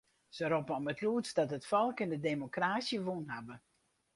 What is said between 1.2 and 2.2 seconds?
dat it folk en de